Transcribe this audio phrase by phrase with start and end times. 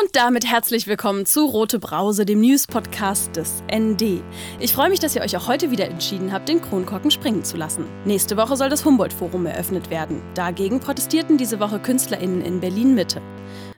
[0.00, 4.22] Und damit herzlich willkommen zu Rote Brause, dem News-Podcast des ND.
[4.60, 7.56] Ich freue mich, dass ihr euch auch heute wieder entschieden habt, den Kronkorken springen zu
[7.56, 7.84] lassen.
[8.04, 10.22] Nächste Woche soll das Humboldt-Forum eröffnet werden.
[10.34, 13.20] Dagegen protestierten diese Woche KünstlerInnen in Berlin-Mitte.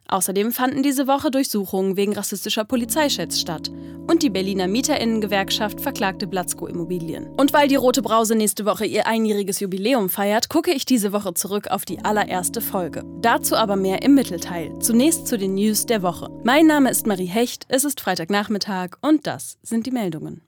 [0.09, 3.71] Außerdem fanden diese Woche Durchsuchungen wegen rassistischer Polizeischätz statt.
[4.11, 7.29] Und die Berliner Mieterinnengewerkschaft verklagte Blatzko Immobilien.
[7.37, 11.33] Und weil die Rote Brause nächste Woche ihr einjähriges Jubiläum feiert, gucke ich diese Woche
[11.35, 13.05] zurück auf die allererste Folge.
[13.23, 14.77] Dazu aber mehr im Mittelteil.
[14.81, 16.29] Zunächst zu den News der Woche.
[16.43, 20.43] Mein Name ist Marie Hecht, es ist Freitagnachmittag und das sind die Meldungen.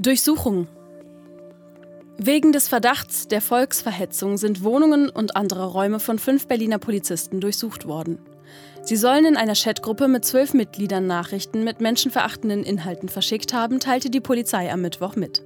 [0.00, 0.66] Durchsuchung.
[2.18, 7.86] Wegen des Verdachts der Volksverhetzung sind Wohnungen und andere Räume von fünf Berliner Polizisten durchsucht
[7.86, 8.18] worden.
[8.86, 14.10] Sie sollen in einer Chatgruppe mit zwölf Mitgliedern Nachrichten mit menschenverachtenden Inhalten verschickt haben, teilte
[14.10, 15.42] die Polizei am Mittwoch mit.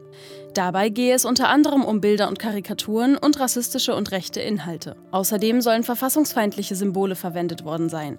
[0.54, 4.96] Dabei gehe es unter anderem um Bilder und Karikaturen und rassistische und rechte Inhalte.
[5.12, 8.18] Außerdem sollen verfassungsfeindliche Symbole verwendet worden sein.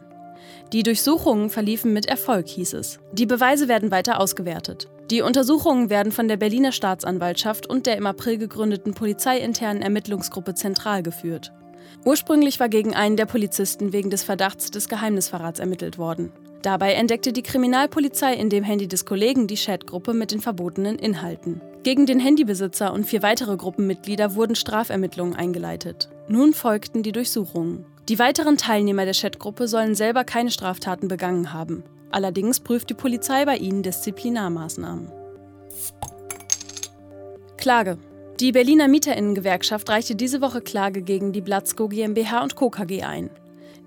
[0.71, 2.99] Die Durchsuchungen verliefen mit Erfolg, hieß es.
[3.11, 4.87] Die Beweise werden weiter ausgewertet.
[5.11, 11.03] Die Untersuchungen werden von der Berliner Staatsanwaltschaft und der im April gegründeten polizeiinternen Ermittlungsgruppe zentral
[11.03, 11.51] geführt.
[12.05, 16.31] Ursprünglich war gegen einen der Polizisten wegen des Verdachts des Geheimnisverrats ermittelt worden.
[16.61, 21.61] Dabei entdeckte die Kriminalpolizei in dem Handy des Kollegen die Chatgruppe mit den verbotenen Inhalten.
[21.83, 26.09] Gegen den Handybesitzer und vier weitere Gruppenmitglieder wurden Strafermittlungen eingeleitet.
[26.27, 27.85] Nun folgten die Durchsuchungen.
[28.09, 31.83] Die weiteren Teilnehmer der Chatgruppe sollen selber keine Straftaten begangen haben.
[32.11, 35.09] Allerdings prüft die Polizei bei ihnen Disziplinarmaßnahmen.
[37.55, 37.97] Klage.
[38.39, 42.69] Die Berliner Mieterinnengewerkschaft reichte diese Woche Klage gegen die Blatzko GmbH und Co.
[42.69, 43.29] KG ein.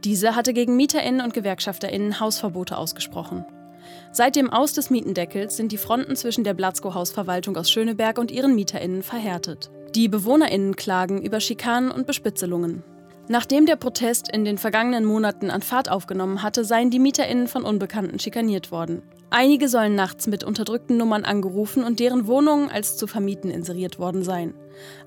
[0.04, 3.46] Diese hatte gegen Mieterinnen und Gewerkschafterinnen Hausverbote ausgesprochen.
[4.12, 8.30] Seit dem Aus des Mietendeckels sind die Fronten zwischen der Blatzko Hausverwaltung aus Schöneberg und
[8.30, 9.70] ihren Mieterinnen verhärtet.
[9.94, 12.84] Die Bewohnerinnen klagen über Schikanen und Bespitzelungen.
[13.28, 17.64] Nachdem der Protest in den vergangenen Monaten an Fahrt aufgenommen hatte, seien die MieterInnen von
[17.64, 19.00] Unbekannten schikaniert worden.
[19.34, 24.22] Einige sollen nachts mit unterdrückten Nummern angerufen und deren Wohnungen als zu vermieten inseriert worden
[24.22, 24.52] sein.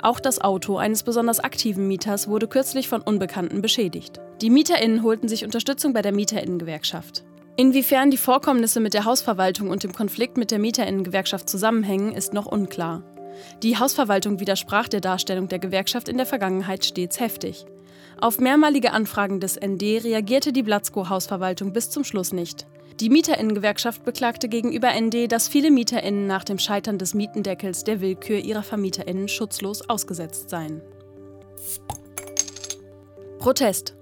[0.01, 4.19] Auch das Auto eines besonders aktiven Mieters wurde kürzlich von Unbekannten beschädigt.
[4.41, 7.23] Die MieterInnen holten sich Unterstützung bei der MieterInnengewerkschaft.
[7.55, 12.47] Inwiefern die Vorkommnisse mit der Hausverwaltung und dem Konflikt mit der MieterInnengewerkschaft zusammenhängen, ist noch
[12.47, 13.03] unklar.
[13.61, 17.67] Die Hausverwaltung widersprach der Darstellung der Gewerkschaft in der Vergangenheit stets heftig.
[18.19, 22.65] Auf mehrmalige Anfragen des ND reagierte die Blatzko-Hausverwaltung bis zum Schluss nicht.
[23.01, 28.37] Die Mieterinnengewerkschaft beklagte gegenüber ND, dass viele Mieterinnen nach dem Scheitern des Mietendeckels der Willkür
[28.37, 30.81] ihrer Vermieterinnen schutzlos ausgesetzt seien.
[33.37, 33.95] Protest.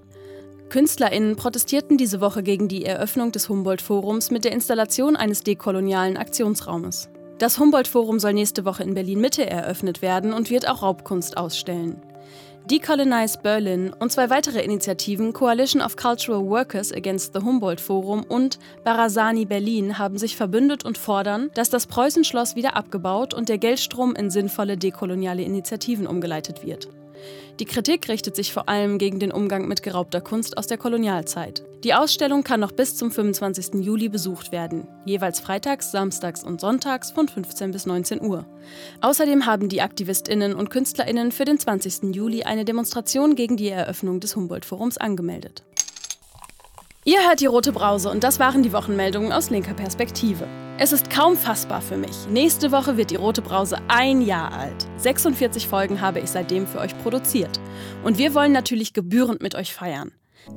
[0.69, 7.09] KünstlerInnen protestierten diese Woche gegen die Eröffnung des Humboldt-Forums mit der Installation eines dekolonialen Aktionsraumes.
[7.39, 11.99] Das Humboldt-Forum soll nächste Woche in Berlin-Mitte eröffnet werden und wird auch Raubkunst ausstellen.
[12.71, 18.57] Decolonize Berlin und zwei weitere Initiativen Coalition of Cultural Workers Against the Humboldt Forum und
[18.85, 24.15] Barazani Berlin haben sich verbündet und fordern, dass das Preußenschloss wieder abgebaut und der Geldstrom
[24.15, 26.87] in sinnvolle dekoloniale Initiativen umgeleitet wird.
[27.59, 31.63] Die Kritik richtet sich vor allem gegen den Umgang mit geraubter Kunst aus der Kolonialzeit.
[31.83, 33.83] Die Ausstellung kann noch bis zum 25.
[33.83, 38.45] Juli besucht werden, jeweils freitags, samstags und sonntags von 15 bis 19 Uhr.
[39.01, 42.15] Außerdem haben die Aktivistinnen und Künstlerinnen für den 20.
[42.15, 45.63] Juli eine Demonstration gegen die Eröffnung des Humboldt-Forums angemeldet.
[47.05, 50.47] Ihr hört die rote Brause und das waren die Wochenmeldungen aus linker Perspektive.
[50.79, 52.27] Es ist kaum fassbar für mich.
[52.29, 54.87] Nächste Woche wird die rote Brause ein Jahr alt.
[55.03, 57.59] 46 Folgen habe ich seitdem für euch produziert.
[58.03, 60.11] Und wir wollen natürlich gebührend mit euch feiern.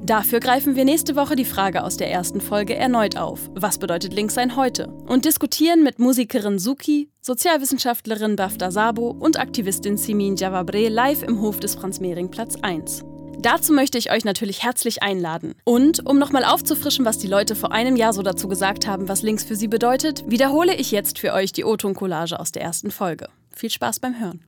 [0.04, 3.50] Dafür greifen wir nächste Woche die Frage aus der ersten Folge erneut auf.
[3.54, 4.88] Was bedeutet Linksein heute?
[4.88, 11.60] Und diskutieren mit Musikerin Suki, Sozialwissenschaftlerin Bafta Sabo und Aktivistin Simin Javabre live im Hof
[11.60, 13.04] des Franz-Mehring-Platz 1.
[13.38, 15.54] Dazu möchte ich euch natürlich herzlich einladen.
[15.64, 19.22] Und um nochmal aufzufrischen, was die Leute vor einem Jahr so dazu gesagt haben, was
[19.22, 23.28] links für sie bedeutet, wiederhole ich jetzt für euch die O-Ton-Collage aus der ersten Folge.
[23.56, 24.40] Viel Spaß beim Hören.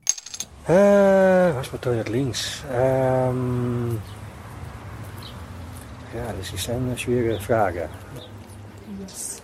[0.67, 2.61] Äh, was bedeutet links?
[2.71, 3.99] Ähm,
[6.15, 7.89] ja, das ist eine schwierige Frage.
[9.01, 9.41] Yes.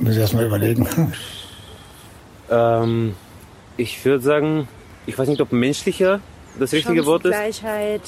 [0.00, 0.86] Muss ich erstmal überlegen.
[2.52, 3.14] Ähm,
[3.76, 4.66] ich würde sagen,
[5.06, 6.18] ich weiß nicht, ob menschlicher
[6.58, 7.30] das richtige Wort ist?
[7.30, 8.02] Gleichheit,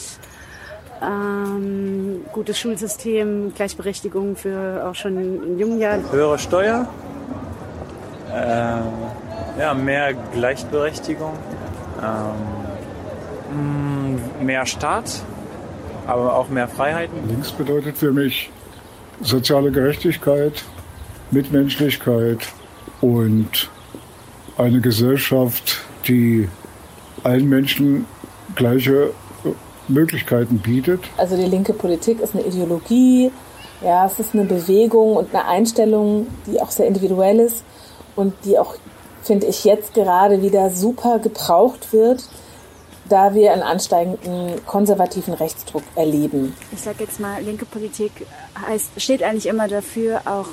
[1.00, 6.10] ähm, gutes Schulsystem, Gleichberechtigung für auch schon in jungen Jahren.
[6.10, 6.88] Höhere Steuer,
[8.32, 8.80] äh,
[9.62, 11.34] ja, mehr Gleichberechtigung,
[12.02, 12.34] ähm,
[14.44, 15.22] mehr Staat,
[16.04, 17.28] aber auch mehr Freiheiten.
[17.28, 18.50] Links bedeutet für mich
[19.20, 20.64] soziale Gerechtigkeit,
[21.30, 22.48] Mitmenschlichkeit
[23.00, 23.70] und
[24.58, 26.48] eine Gesellschaft, die
[27.22, 28.06] allen Menschen
[28.56, 29.12] gleiche
[29.86, 31.04] Möglichkeiten bietet.
[31.16, 33.30] Also die linke Politik ist eine Ideologie,
[33.80, 37.62] ja, es ist eine Bewegung und eine Einstellung, die auch sehr individuell ist
[38.16, 38.74] und die auch,
[39.22, 42.24] finde ich, jetzt gerade wieder super gebraucht wird,
[43.08, 46.54] da wir einen ansteigenden konservativen Rechtsdruck erleben.
[46.72, 48.12] Ich sage jetzt mal, linke Politik
[48.66, 50.48] heißt, steht eigentlich immer dafür, auch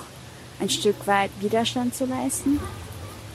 [0.60, 2.60] ein Stück weit Widerstand zu leisten.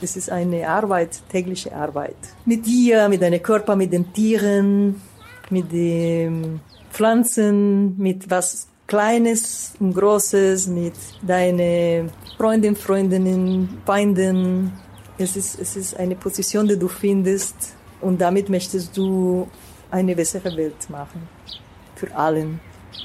[0.01, 2.15] Es ist eine Arbeit, tägliche Arbeit.
[2.45, 5.01] Mit dir, mit deinem Körper, mit den Tieren,
[5.49, 6.59] mit den
[6.91, 10.93] Pflanzen, mit was Kleines und Großes, mit
[11.25, 14.71] deinen Freunden, Freundinnen, Feinden.
[15.17, 17.55] Es ist, es ist eine Position, die du findest
[18.01, 19.47] und damit möchtest du
[19.89, 21.27] eine bessere Welt machen.
[21.95, 22.59] Für allen.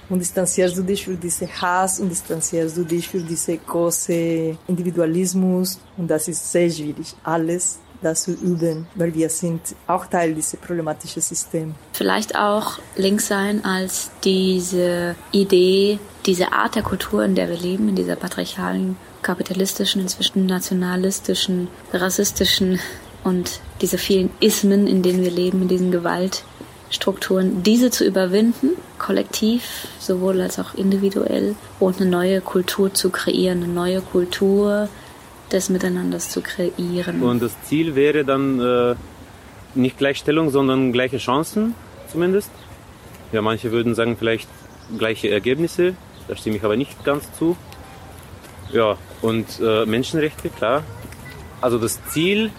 [0.09, 5.81] Und distanzierst du dich für diesen Hass und distanzierst du dich für diesen großen Individualismus.
[5.97, 10.59] Und das ist sehr schwierig, alles das zu üben, weil wir sind auch Teil dieses
[10.59, 11.75] problematischen Systems.
[11.93, 17.89] Vielleicht auch links sein als diese Idee, diese Art der Kultur, in der wir leben,
[17.89, 22.81] in dieser patriarchalen, kapitalistischen, inzwischen nationalistischen, rassistischen
[23.25, 29.87] und diese vielen Ismen, in denen wir leben, in diesen Gewaltstrukturen, diese zu überwinden, kollektiv,
[29.99, 34.89] sowohl als auch individuell, und eine neue Kultur zu kreieren, eine neue Kultur,
[35.53, 37.23] des Miteinanders zu kreieren.
[37.23, 38.95] Und das Ziel wäre dann äh,
[39.75, 41.75] nicht Gleichstellung, sondern gleiche Chancen
[42.11, 42.51] zumindest.
[43.33, 44.49] Ja, manche würden sagen vielleicht
[44.99, 45.95] gleiche Ergebnisse,
[46.29, 47.57] da stimme ich aber nicht ganz zu.
[48.73, 50.85] Ja, und äh, Menschenrechte, klar.
[51.61, 52.51] Also das Ziel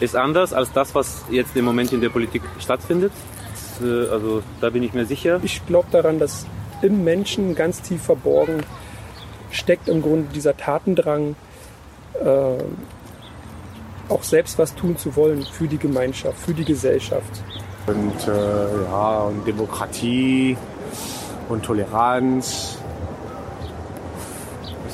[0.00, 3.12] ist anders als das, was jetzt im Moment in der Politik stattfindet.
[3.52, 5.40] Das, äh, also da bin ich mir sicher.
[5.42, 6.46] Ich glaube daran, dass
[6.82, 8.62] im Menschen ganz tief verborgen
[9.50, 11.36] steckt im Grunde dieser Tatendrang,
[12.20, 12.62] äh,
[14.08, 17.42] auch selbst was tun zu wollen für die Gemeinschaft, für die Gesellschaft.
[17.86, 20.56] Und äh, ja, und Demokratie
[21.48, 22.78] und Toleranz.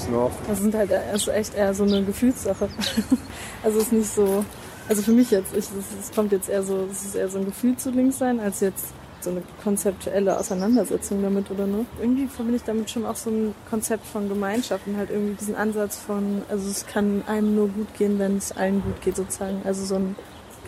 [0.09, 0.31] Noch?
[0.47, 2.69] Das sind halt also echt eher so eine Gefühlssache.
[3.63, 4.45] also es ist nicht so,
[4.89, 5.71] also für mich jetzt, es
[6.15, 8.87] kommt jetzt eher so, es ist eher so ein Gefühl zu links sein, als jetzt
[9.21, 11.85] so eine konzeptuelle Auseinandersetzung damit oder ne?
[12.01, 15.57] Irgendwie verbinde ich damit schon auch so ein Konzept von Gemeinschaft und halt irgendwie diesen
[15.57, 19.61] Ansatz von, also es kann einem nur gut gehen, wenn es allen gut geht sozusagen.
[19.65, 20.17] Also so ein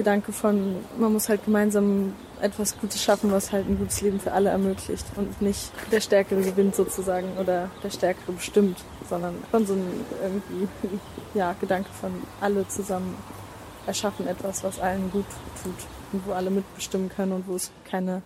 [0.01, 4.33] Gedanke von, man muss halt gemeinsam etwas Gutes schaffen, was halt ein gutes Leben für
[4.33, 8.79] alle ermöglicht und nicht der Stärkere gewinnt sozusagen oder der Stärkere bestimmt,
[9.11, 9.85] sondern von so ein
[10.23, 10.69] irgendwie,
[11.35, 13.15] ja, Gedanke von alle zusammen
[13.87, 15.27] erschaffen etwas, was allen gut
[15.63, 15.75] tut
[16.15, 18.23] und wo alle mitbestimmen können und wo es keine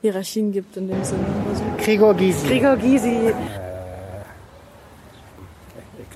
[0.00, 1.24] Hierarchien gibt in dem Sinne.
[1.48, 2.48] Also Gregor Gysi.
[2.48, 3.28] Gregor Gysi.
[3.28, 3.34] Äh,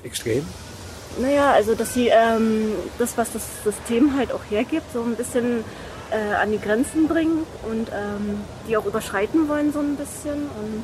[0.03, 0.45] extrem?
[1.19, 5.63] Naja, also dass sie ähm, das, was das System halt auch hergibt, so ein bisschen
[6.11, 10.43] äh, an die Grenzen bringen und ähm, die auch überschreiten wollen so ein bisschen.
[10.43, 10.83] Und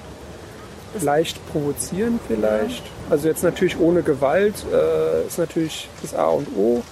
[1.03, 2.85] Leicht provozieren vielleicht.
[2.85, 2.91] Ja.
[3.09, 6.83] Also jetzt natürlich ohne Gewalt äh, ist natürlich das A und O.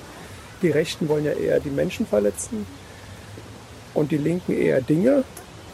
[0.61, 2.65] Die Rechten wollen ja eher die Menschen verletzen
[3.93, 5.23] und die Linken eher Dinge.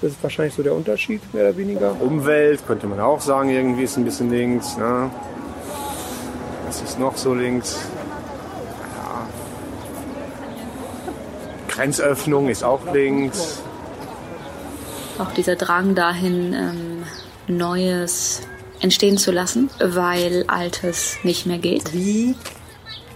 [0.02, 2.00] Das ist wahrscheinlich so der Unterschied, mehr oder weniger.
[2.00, 4.78] Umwelt könnte man auch sagen, irgendwie ist ein bisschen links.
[4.78, 5.10] Ne?
[6.80, 7.80] Was ist noch so links?
[8.96, 9.28] Ja.
[11.70, 13.64] Grenzöffnung ist auch links.
[15.18, 17.04] Auch dieser Drang dahin, ähm,
[17.48, 18.42] Neues
[18.80, 21.94] entstehen zu lassen, weil Altes nicht mehr geht.
[21.94, 22.36] Wie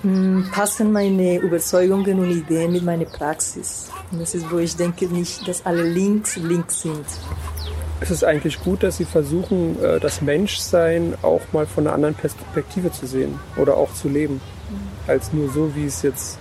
[0.01, 3.91] hm, passen meine Überzeugungen und Ideen mit meiner Praxis?
[4.11, 7.05] Und das ist, wo ich denke nicht, dass alle links links sind.
[8.01, 12.15] Es ist eigentlich gut, dass Sie versuchen, äh, das Menschsein auch mal von einer anderen
[12.15, 14.41] Perspektive zu sehen oder auch zu leben,
[15.05, 16.39] als nur so, wie es jetzt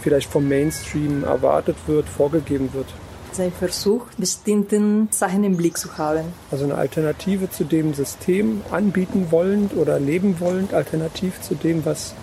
[0.00, 2.86] vielleicht vom Mainstream erwartet wird, vorgegeben wird.
[3.32, 6.32] Sein Versuch, bestimmte Sachen im Blick zu haben.
[6.52, 12.14] Also eine Alternative zu dem System anbieten wollend oder leben wollend, alternativ zu dem, was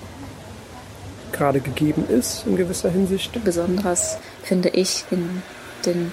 [1.34, 3.32] gerade gegeben ist in gewisser Hinsicht.
[3.44, 5.44] Besonders finde ich in
[5.86, 6.12] den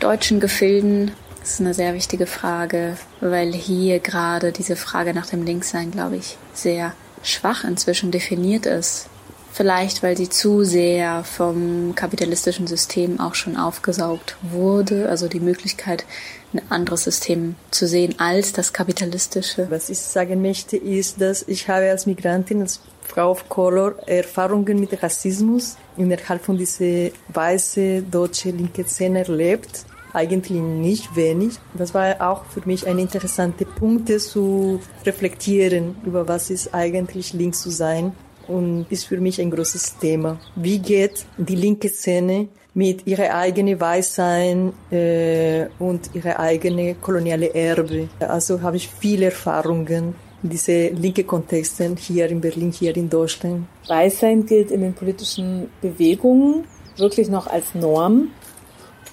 [0.00, 1.12] deutschen Gefilden
[1.50, 6.36] ist eine sehr wichtige Frage, weil hier gerade diese Frage nach dem Linkssein, glaube ich,
[6.54, 9.08] sehr schwach inzwischen definiert ist.
[9.52, 16.06] Vielleicht, weil sie zu sehr vom kapitalistischen System auch schon aufgesaugt wurde, also die Möglichkeit,
[16.54, 19.66] ein anderes System zu sehen als das kapitalistische.
[19.70, 24.80] Was ich sagen möchte, ist, dass ich habe als Migrantin, als Frau of Color Erfahrungen
[24.80, 29.84] mit Rassismus innerhalb von dieser weißen deutschen linke Szene erlebt.
[30.12, 31.54] Eigentlich nicht wenig.
[31.74, 37.62] Das war auch für mich ein interessanter Punkt zu reflektieren über was ist eigentlich links
[37.62, 38.12] zu sein
[38.48, 40.38] und ist für mich ein großes Thema.
[40.56, 48.08] Wie geht die linke Szene mit ihrer eigenen Weißsein äh, und ihre eigene koloniale Erbe.
[48.18, 53.66] Also habe ich viele Erfahrungen in diese linke Kontexten hier in Berlin, hier in Deutschland.
[53.86, 56.64] Weißsein gilt in den politischen Bewegungen
[56.96, 58.28] wirklich noch als Norm.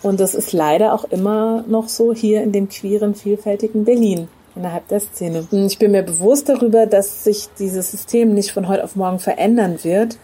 [0.02, 4.88] Und das ist leider auch immer noch so hier in dem queeren, vielfältigen Berlin innerhalb
[4.88, 5.48] der Szene.
[5.52, 9.80] Ich bin mir bewusst darüber, dass sich dieses System nicht von heute auf morgen verändern
[9.84, 10.18] wird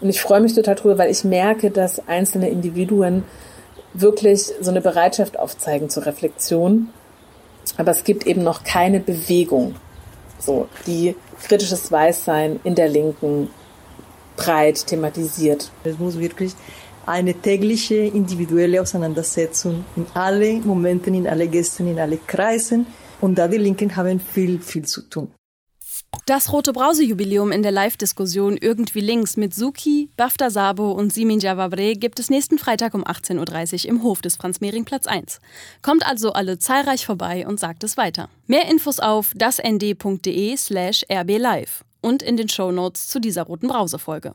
[0.00, 3.24] und ich freue mich total drüber, weil ich merke, dass einzelne Individuen
[3.94, 6.90] wirklich so eine Bereitschaft aufzeigen zur Reflexion.
[7.78, 9.74] Aber es gibt eben noch keine Bewegung,
[10.38, 13.48] so, die kritisches Weißsein in der Linken
[14.36, 15.70] breit thematisiert.
[15.84, 16.52] Es muss wirklich
[17.06, 22.86] eine tägliche individuelle Auseinandersetzung in alle Momenten, in alle Gästen, in alle Kreisen.
[23.20, 25.30] Und da die Linken haben viel, viel zu tun.
[26.24, 31.94] Das Rote Brause-Jubiläum in der Live-Diskussion Irgendwie links mit Suki, Bafta Sabo und Simin Javabre
[31.94, 35.40] gibt es nächsten Freitag um 18.30 Uhr im Hof des Franz-Mehring-Platz 1.
[35.82, 38.28] Kommt also alle zahlreich vorbei und sagt es weiter.
[38.46, 44.34] Mehr Infos auf dasnd.de slash rblive und in den Shownotes zu dieser Roten Brause-Folge.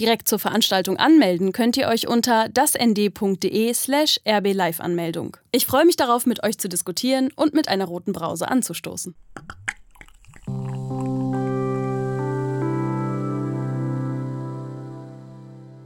[0.00, 5.36] Direkt zur Veranstaltung anmelden könnt ihr euch unter dasnd.de slash rblive-Anmeldung.
[5.52, 9.14] Ich freue mich darauf, mit euch zu diskutieren und mit einer roten Brause anzustoßen.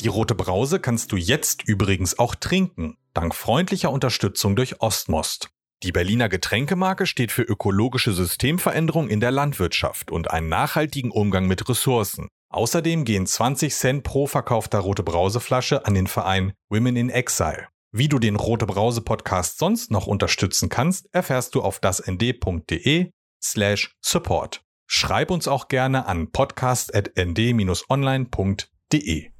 [0.00, 5.50] Die rote Brause kannst du jetzt übrigens auch trinken, dank freundlicher Unterstützung durch Ostmost.
[5.82, 11.68] Die Berliner Getränkemarke steht für ökologische Systemveränderung in der Landwirtschaft und einen nachhaltigen Umgang mit
[11.68, 12.28] Ressourcen.
[12.50, 17.69] Außerdem gehen 20 Cent pro verkaufter Rote Brauseflasche an den Verein Women in Exile.
[17.93, 23.11] Wie du den Rote Brause Podcast sonst noch unterstützen kannst, erfährst du auf dasnd.de
[23.43, 24.62] slash support.
[24.87, 29.31] Schreib uns auch gerne an podcast.nd-online.de.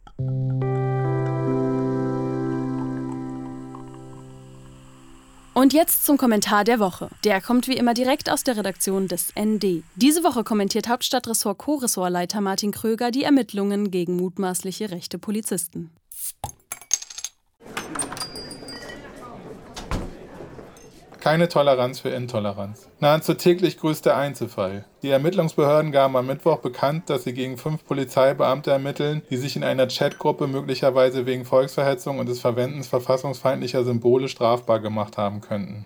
[5.59, 7.11] Und jetzt zum Kommentar der Woche.
[7.25, 9.83] Der kommt wie immer direkt aus der Redaktion des ND.
[9.97, 15.91] Diese Woche kommentiert Hauptstadtressort Co-Ressortleiter Martin Kröger die Ermittlungen gegen mutmaßliche rechte Polizisten.
[21.29, 22.89] Keine Toleranz für Intoleranz.
[23.01, 24.87] Nahezu täglich grüßt der Einzelfall.
[25.03, 29.63] Die Ermittlungsbehörden gaben am Mittwoch bekannt, dass sie gegen fünf Polizeibeamte ermitteln, die sich in
[29.63, 35.85] einer Chatgruppe möglicherweise wegen Volksverhetzung und des Verwendens verfassungsfeindlicher Symbole strafbar gemacht haben könnten.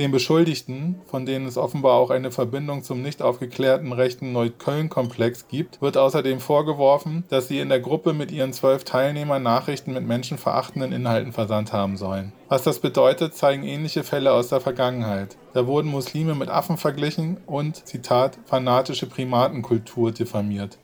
[0.00, 5.82] Den Beschuldigten, von denen es offenbar auch eine Verbindung zum nicht aufgeklärten rechten Neukölln-Komplex gibt,
[5.82, 10.92] wird außerdem vorgeworfen, dass sie in der Gruppe mit ihren zwölf Teilnehmern Nachrichten mit menschenverachtenden
[10.92, 12.32] Inhalten versandt haben sollen.
[12.48, 15.36] Was das bedeutet, zeigen ähnliche Fälle aus der Vergangenheit.
[15.52, 20.78] Da wurden Muslime mit Affen verglichen und, Zitat, fanatische Primatenkultur diffamiert.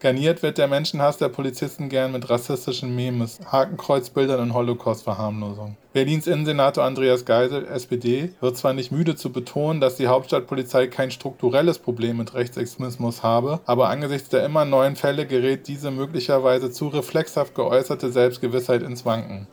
[0.00, 5.76] Garniert wird der Menschenhass der Polizisten gern mit rassistischen Memes, Hakenkreuzbildern und Holocaust-Verharmlosung.
[5.92, 11.10] Berlins Innensenator Andreas Geisel, SPD, wird zwar nicht müde zu betonen, dass die Hauptstadtpolizei kein
[11.10, 16.88] strukturelles Problem mit Rechtsextremismus habe, aber angesichts der immer neuen Fälle gerät diese möglicherweise zu
[16.88, 19.48] reflexhaft geäußerte Selbstgewissheit ins Wanken.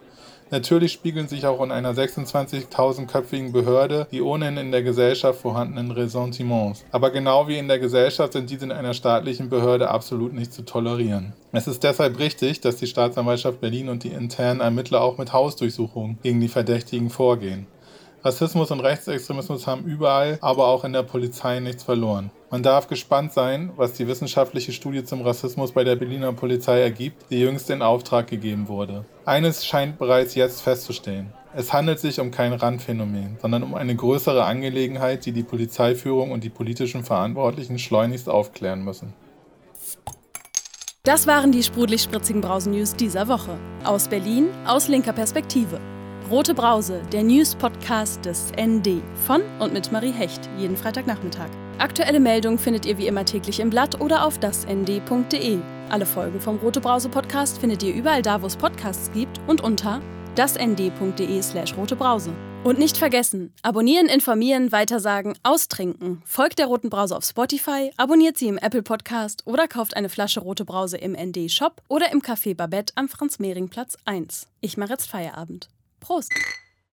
[0.50, 6.86] Natürlich spiegeln sich auch in einer 26.000-köpfigen Behörde die ohnehin in der Gesellschaft vorhandenen Ressentiments.
[6.92, 10.64] Aber genau wie in der Gesellschaft sind diese in einer staatlichen Behörde absolut nicht zu
[10.64, 11.34] tolerieren.
[11.52, 16.18] Es ist deshalb richtig, dass die Staatsanwaltschaft Berlin und die internen Ermittler auch mit Hausdurchsuchungen
[16.24, 17.68] gegen die Verdächtigen vorgehen.
[18.28, 22.30] Rassismus und Rechtsextremismus haben überall, aber auch in der Polizei nichts verloren.
[22.52, 27.32] Man darf gespannt sein, was die wissenschaftliche Studie zum Rassismus bei der Berliner Polizei ergibt,
[27.32, 29.06] die jüngst in Auftrag gegeben wurde.
[29.24, 31.32] Eines scheint bereits jetzt festzustehen.
[31.56, 36.44] Es handelt sich um kein Randphänomen, sondern um eine größere Angelegenheit, die die Polizeiführung und
[36.44, 39.14] die politischen Verantwortlichen schleunigst aufklären müssen.
[41.04, 43.58] Das waren die sprudelig-spritzigen Brausen-News dieser Woche.
[43.86, 45.80] Aus Berlin, aus linker Perspektive.
[46.30, 49.02] Rote Brause, der News-Podcast des ND.
[49.26, 51.48] Von und mit Marie Hecht, jeden Freitagnachmittag.
[51.78, 55.60] Aktuelle Meldungen findet ihr wie immer täglich im Blatt oder auf dasnd.de.
[55.90, 59.62] Alle Folgen vom Rote Brause Podcast findet ihr überall da, wo es Podcasts gibt und
[59.62, 60.02] unter
[60.36, 62.34] dasnd.de slash rotebrause.
[62.66, 66.22] Und nicht vergessen, abonnieren, informieren, weitersagen, austrinken.
[66.26, 70.42] Folgt der Roten Brause auf Spotify, abonniert sie im Apple Podcast oder kauft eine Flasche
[70.42, 74.48] Rote Brause im ND Shop oder im Café Babette am Franz-Mehring-Platz 1.
[74.60, 75.70] Ich mache jetzt Feierabend.
[76.08, 76.32] Prost!